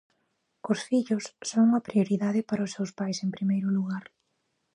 Os 0.71 0.79
fillos 0.87 1.25
son 1.49 1.61
unha 1.69 1.85
prioridade 1.87 2.41
para 2.49 2.65
os 2.67 2.73
seus 2.75 2.91
pais, 2.99 3.17
en 3.25 3.29
primeiro 3.35 3.67
lugar. 3.77 4.03